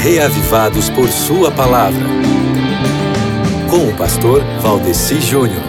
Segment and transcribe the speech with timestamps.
[0.00, 2.06] reavivados por Sua palavra.
[3.68, 5.60] Com o pastor Valdeci Júnior.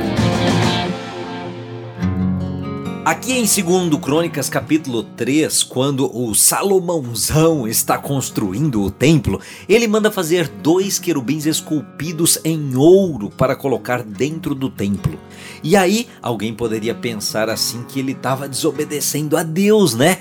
[3.03, 10.09] Aqui em 2 Crônicas, capítulo 3, quando o Salomãozão está construindo o templo, ele manda
[10.09, 15.19] fazer dois querubins esculpidos em ouro para colocar dentro do templo.
[15.61, 20.19] E aí, alguém poderia pensar assim que ele estava desobedecendo a Deus, né?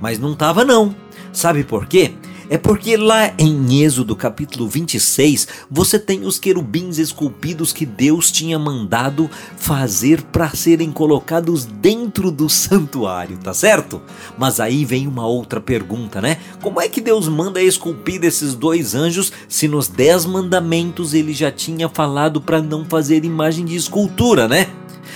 [0.00, 0.94] Mas não estava não.
[1.32, 2.12] Sabe por quê?
[2.52, 8.58] É porque lá em Êxodo capítulo 26, você tem os querubins esculpidos que Deus tinha
[8.58, 14.02] mandado fazer para serem colocados dentro do santuário, tá certo?
[14.36, 16.36] Mas aí vem uma outra pergunta, né?
[16.60, 21.50] Como é que Deus manda esculpir esses dois anjos se nos dez mandamentos ele já
[21.50, 24.66] tinha falado para não fazer imagem de escultura, né?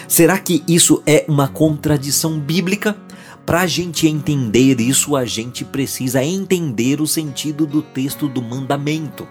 [0.08, 2.96] Será que isso é uma contradição bíblica?
[3.46, 9.26] Para a gente entender isso, a gente precisa entender o sentido do texto do mandamento.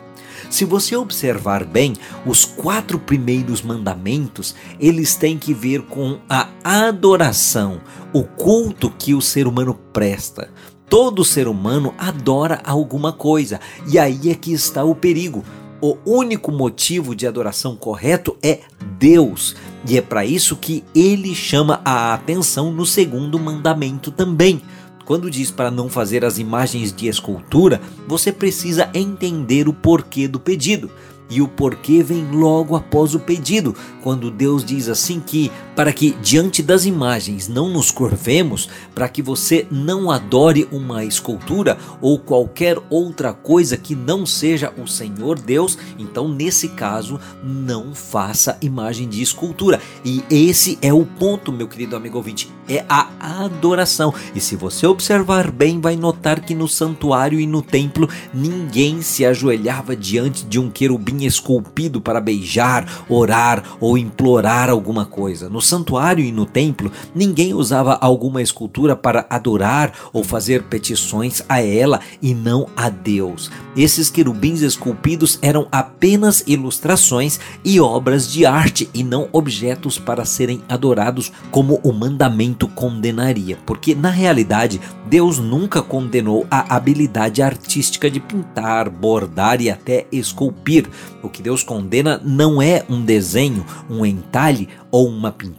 [0.49, 7.81] Se você observar bem, os quatro primeiros mandamentos, eles têm que ver com a adoração,
[8.13, 10.49] o culto que o ser humano presta.
[10.89, 15.43] Todo ser humano adora alguma coisa, e aí é que está o perigo.
[15.81, 18.61] O único motivo de adoração correto é
[18.97, 19.57] Deus.
[19.87, 24.61] E é para isso que ele chama a atenção no segundo mandamento também.
[25.05, 30.39] Quando diz para não fazer as imagens de escultura, você precisa entender o porquê do
[30.39, 30.89] pedido.
[31.29, 36.11] E o porquê vem logo após o pedido, quando Deus diz assim que para que
[36.21, 42.77] diante das imagens não nos curvemos, para que você não adore uma escultura ou qualquer
[42.89, 49.21] outra coisa que não seja o Senhor Deus, então nesse caso não faça imagem de
[49.21, 49.81] escultura.
[50.03, 53.09] E esse é o ponto, meu querido amigo ouvinte, é a
[53.43, 54.13] adoração.
[54.33, 59.25] E se você observar bem, vai notar que no santuário e no templo ninguém se
[59.25, 65.49] ajoelhava diante de um querubim esculpido para beijar, orar ou implorar alguma coisa.
[65.49, 71.61] No santuário e no templo, ninguém usava alguma escultura para adorar ou fazer petições a
[71.61, 73.49] ela e não a Deus.
[73.75, 80.61] Esses querubins esculpidos eram apenas ilustrações e obras de arte e não objetos para serem
[80.69, 88.19] adorados como o mandamento condenaria, porque na realidade Deus nunca condenou a habilidade artística de
[88.19, 90.87] pintar, bordar e até esculpir.
[91.21, 95.54] O que Deus condena não é um desenho, um entalhe ou uma pintura.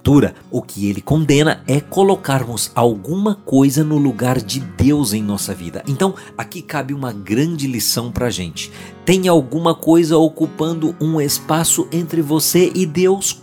[0.51, 5.83] O que ele condena é colocarmos alguma coisa no lugar de Deus em nossa vida.
[5.89, 8.71] Então, aqui cabe uma grande lição para gente.
[9.05, 13.43] Tem alguma coisa ocupando um espaço entre você e Deus?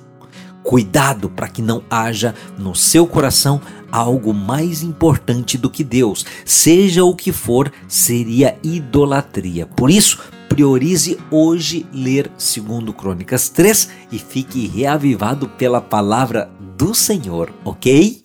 [0.63, 3.59] Cuidado para que não haja no seu coração
[3.91, 6.25] algo mais importante do que Deus.
[6.45, 9.65] Seja o que for, seria idolatria.
[9.65, 10.19] Por isso,
[10.53, 16.47] priorize hoje ler 2 Crônicas 3 e fique reavivado pela palavra
[16.77, 18.21] do Senhor, ok?